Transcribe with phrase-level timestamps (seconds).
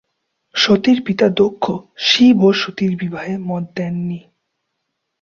[0.55, 1.63] সতীর পিতা দক্ষ
[1.97, 4.19] শিব ও সতীর বিবাহে মত দেননি।